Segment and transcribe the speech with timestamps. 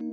[0.00, 0.08] Mi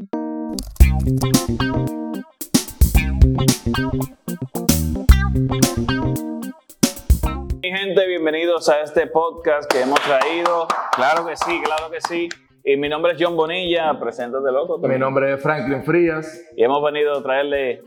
[7.72, 10.68] gente, bienvenidos a este podcast que hemos traído.
[10.94, 12.28] Claro que sí, claro que sí.
[12.66, 14.78] Y mi nombre es John Bonilla, preséntate loco.
[14.80, 16.46] Mi nombre es Franklin Frías.
[16.58, 17.82] Y hemos venido a traerle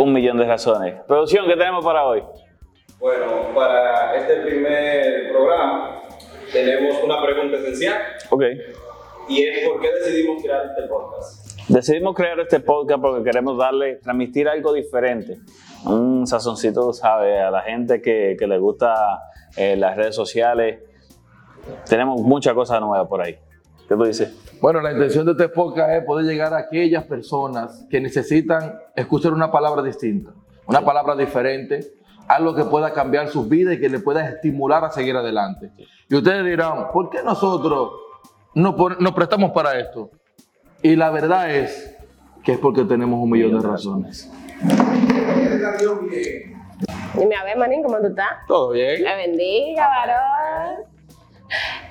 [0.00, 1.02] un millón de razones.
[1.06, 2.24] Producción, ¿qué tenemos para hoy?
[2.98, 6.02] Bueno, para este primer programa
[6.52, 8.42] tenemos una pregunta esencial Ok.
[9.28, 11.46] Y es ¿por qué decidimos crear este podcast?
[11.68, 15.38] Decidimos crear este podcast porque queremos darle, transmitir algo diferente.
[15.84, 17.40] Un sazoncito, ¿sabes?
[17.40, 19.20] A la gente que, que le gusta
[19.56, 20.80] eh, las redes sociales.
[21.88, 23.36] Tenemos muchas cosas nuevas por ahí.
[23.88, 24.32] ¿Qué tú dices?
[24.60, 29.32] Bueno, la intención de este podcast es poder llegar a aquellas personas que necesitan escuchar
[29.32, 30.32] una palabra distinta,
[30.66, 31.80] una palabra diferente,
[32.28, 35.72] algo que pueda cambiar sus vidas y que le pueda estimular a seguir adelante.
[36.08, 37.90] Y ustedes dirán, ¿por qué nosotros
[38.56, 40.10] no pon- nos prestamos para esto?
[40.82, 41.94] Y la verdad es
[42.42, 44.30] que es porque tenemos un millón de razones.
[47.14, 48.28] Dime a ver, manín, ¿cómo tú estás?
[48.46, 49.02] ¿Todo bien?
[49.02, 50.84] Me bendiga, varón.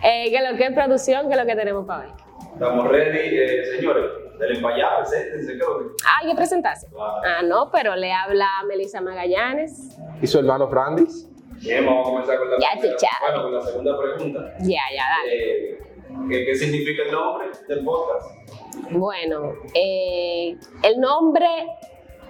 [0.04, 1.28] Eh, ¿Qué es lo que es producción?
[1.28, 2.12] ¿Qué es lo que tenemos para hoy?
[2.54, 4.06] Estamos ready, eh, señores.
[4.40, 6.88] Del empallado, preséntense, ¿qué es lo que- Ah, ¿hay que presentarse?
[6.90, 7.14] Claro.
[7.26, 9.98] Ah, no, pero le habla Melissa Magallanes.
[10.22, 11.30] ¿Y su hermano Frandis?
[11.62, 14.54] Bien, vamos a comenzar con la, Ya, primera- bueno, con la segunda pregunta.
[14.60, 15.70] Ya, ya, dale.
[15.72, 15.80] Eh,
[16.30, 18.32] ¿qué, significa el nombre del podcast?
[18.92, 21.48] Bueno, eh, el nombre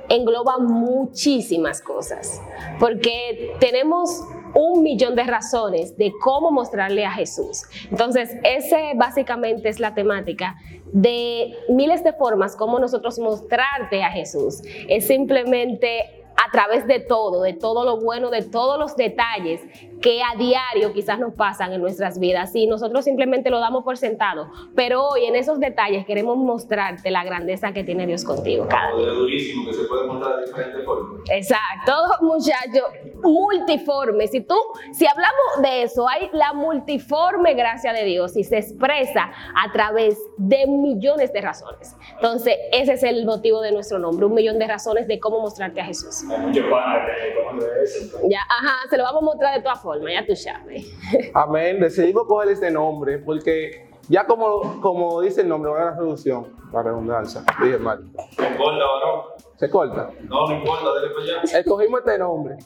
[0.09, 2.41] engloba muchísimas cosas,
[2.79, 4.21] porque tenemos
[4.53, 7.63] un millón de razones de cómo mostrarle a Jesús.
[7.89, 10.55] Entonces, ese básicamente es la temática
[10.93, 14.61] de miles de formas como nosotros mostrarte a Jesús.
[14.87, 19.61] Es simplemente a través de todo, de todo lo bueno, de todos los detalles
[20.01, 23.97] que a diario quizás nos pasan en nuestras vidas y nosotros simplemente lo damos por
[23.97, 24.51] sentado.
[24.75, 29.07] Pero hoy en esos detalles queremos mostrarte la grandeza que tiene Dios contigo cada día.
[29.09, 31.21] Durísimo que se puede mostrar de diferentes formas.
[31.29, 32.83] Exacto, muchachos,
[33.23, 34.27] multiforme.
[34.27, 34.55] Si tú,
[34.91, 40.19] si hablamos de eso, hay la multiforme gracia de Dios y se expresa a través
[40.37, 41.95] de millones de razones.
[42.15, 45.81] Entonces, ese es el motivo de nuestro nombre, un millón de razones de cómo mostrarte
[45.81, 46.24] a Jesús.
[46.29, 48.19] Hay muchos panas que eso.
[48.29, 50.85] Ya, ajá, se lo vamos a mostrar de todas formas, ya tú sabes.
[51.33, 51.79] Amén.
[51.79, 56.53] Decidimos coger este nombre porque ya como, como dice el nombre, va a la reducción,
[56.71, 58.03] la redundancia, dije mal.
[58.03, 59.21] No importa, varón.
[59.55, 60.09] Se corta.
[60.23, 61.59] No, no importa, dale para allá.
[61.59, 62.57] Escogimos este nombre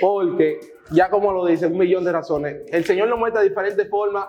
[0.00, 2.62] porque ya como lo dice, un millón de razones.
[2.68, 4.26] El Señor nos muestra diferentes formas,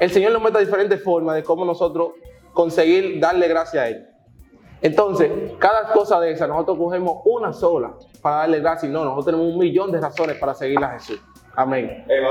[0.00, 2.12] el Señor nos muestra diferentes formas de cómo nosotros
[2.52, 4.08] conseguir darle gracia a Él.
[4.86, 9.26] Entonces, cada cosa de esa, nosotros cogemos una sola para darle gracia y no, nosotros
[9.26, 11.20] tenemos un millón de razones para seguir a Jesús.
[11.56, 12.04] Amén.
[12.08, 12.22] Eh,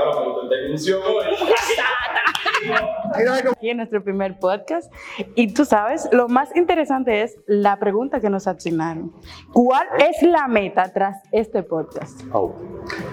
[3.50, 4.90] aquí en nuestro primer podcast.
[5.34, 9.12] Y tú sabes, lo más interesante es la pregunta que nos asignaron.
[9.52, 12.22] ¿Cuál es la meta tras este podcast?
[12.32, 12.54] Oh.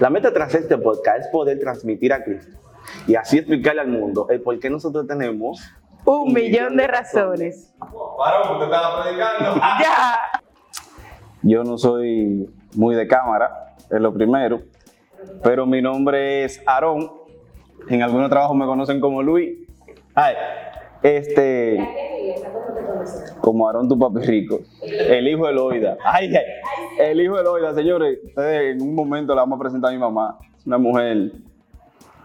[0.00, 2.56] La meta tras este podcast es poder transmitir a Cristo
[3.06, 5.60] y así explicarle al mundo el por qué nosotros tenemos
[6.04, 7.72] Un millón de razones.
[7.78, 9.54] Varón, usted estaba predicando.
[9.80, 10.18] Ya.
[11.42, 14.62] Yo no soy muy de cámara, es lo primero.
[15.42, 17.10] Pero mi nombre es Aarón.
[17.88, 19.58] En algunos trabajos me conocen como Luis.
[20.14, 20.34] Ay,
[21.02, 21.78] este.
[23.40, 24.60] Como Aarón tu papi rico.
[24.82, 25.96] El hijo de Loida.
[26.04, 26.44] Ay, ay.
[26.98, 28.18] El hijo de Loida, señores.
[28.24, 30.38] Ustedes en un momento le vamos a presentar a mi mamá.
[30.58, 31.32] Es una mujer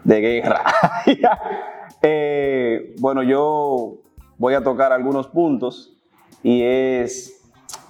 [0.03, 0.63] de guerra.
[2.01, 2.68] Eh,
[2.99, 3.95] bueno, yo
[4.37, 5.97] voy a tocar algunos puntos
[6.43, 7.41] y es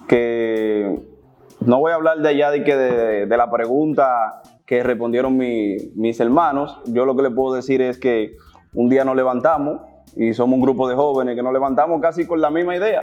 [0.08, 1.00] que
[1.66, 6.20] no voy a hablar de allá de, que de, la pregunta que respondieron mi- mis
[6.20, 6.80] hermanos.
[6.86, 8.36] Yo lo que les puedo decir es que
[8.74, 9.82] un día nos levantamos
[10.16, 13.02] y somos un grupo de jóvenes que nos levantamos casi con la misma idea,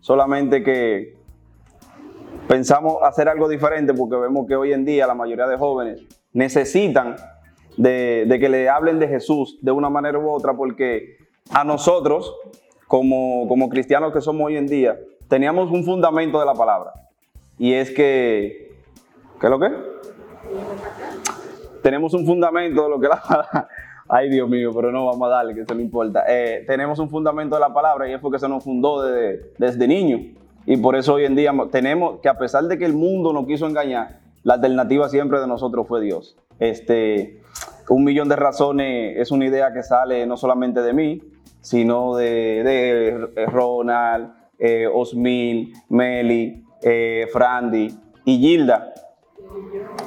[0.00, 1.14] solamente que
[2.46, 7.16] pensamos hacer algo diferente porque vemos que hoy en día la mayoría de jóvenes necesitan
[7.76, 11.16] de, de que le hablen de Jesús de una manera u otra porque
[11.52, 12.34] a nosotros,
[12.86, 16.92] como, como cristianos que somos hoy en día, teníamos un fundamento de la palabra.
[17.58, 18.72] Y es que,
[19.40, 19.70] ¿qué es lo que?
[21.82, 23.68] Tenemos un fundamento de lo que la palabra...
[24.10, 26.24] Ay, Dios mío, pero no vamos a darle, que eso no importa.
[26.26, 29.86] Eh, tenemos un fundamento de la palabra y es porque se nos fundó desde, desde
[29.86, 30.34] niño.
[30.64, 33.46] Y por eso hoy en día tenemos que, a pesar de que el mundo nos
[33.46, 36.38] quiso engañar, la alternativa siempre de nosotros fue Dios.
[36.58, 37.42] Este,
[37.88, 41.22] un millón de razones es una idea que sale no solamente de mí,
[41.68, 47.94] sino de, de Ronald, eh, Osmil, Meli, eh, Frandy
[48.24, 48.94] y Gilda.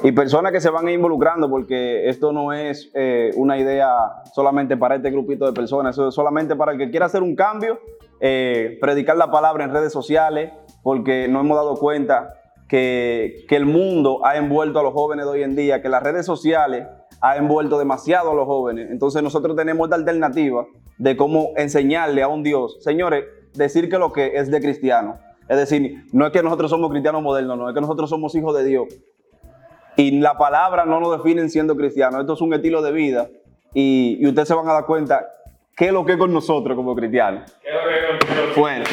[0.02, 3.94] Y personas que se van involucrando porque esto no es eh, una idea
[4.32, 7.36] solamente para este grupito de personas, eso es solamente para el que quiera hacer un
[7.36, 7.78] cambio
[8.20, 12.34] eh, predicar la palabra en redes sociales, porque nos hemos dado cuenta
[12.68, 16.02] que, que el mundo ha envuelto a los jóvenes de hoy en día, que las
[16.02, 16.86] redes sociales
[17.22, 18.90] ha envuelto demasiado a los jóvenes.
[18.90, 20.66] Entonces nosotros tenemos esta alternativa
[20.98, 22.78] de cómo enseñarle a un Dios.
[22.80, 23.24] Señores,
[23.54, 25.18] decir que lo que es de cristiano.
[25.48, 28.54] Es decir, no es que nosotros somos cristianos modernos, no, es que nosotros somos hijos
[28.56, 28.86] de Dios.
[29.96, 32.20] Y la palabra no nos definen siendo cristianos.
[32.20, 33.28] Esto es un estilo de vida.
[33.74, 35.26] Y, y ustedes se van a dar cuenta
[35.76, 37.52] qué es lo que es con nosotros como cristianos.
[37.62, 38.90] Que- Fuerte.